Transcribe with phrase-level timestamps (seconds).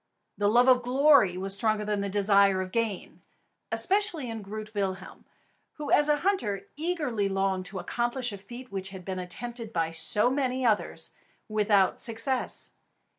[0.35, 3.21] The love of glory was stronger than the desire of gain,
[3.71, 5.25] especially in Groot Willem,
[5.73, 9.91] who as a hunter eagerly longed to accomplish a feat which had been attempted by
[9.91, 11.11] so many others
[11.47, 12.71] without success.